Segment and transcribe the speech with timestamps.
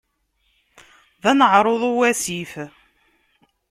[1.21, 2.53] D aneɛṛuḍ uwasif.